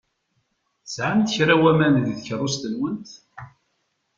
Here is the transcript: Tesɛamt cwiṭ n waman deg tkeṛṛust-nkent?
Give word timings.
Tesɛamt 0.83 1.33
cwiṭ 1.35 1.51
n 1.57 1.59
waman 1.61 1.95
deg 2.05 2.15
tkeṛṛust-nkent? 2.19 3.09